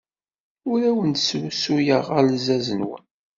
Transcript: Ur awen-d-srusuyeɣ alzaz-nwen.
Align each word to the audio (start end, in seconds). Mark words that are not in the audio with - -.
Ur 0.71 0.79
awen-d-srusuyeɣ 0.89 2.05
alzaz-nwen. 2.19 3.05